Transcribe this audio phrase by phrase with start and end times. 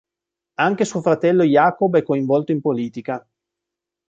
[0.55, 3.23] Anche suo fratello Jacob è coinvolto in politica.